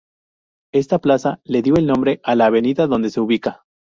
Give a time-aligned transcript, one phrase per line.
[0.73, 3.65] Esta plaza le dio el nombre a la avenida donde se ubica.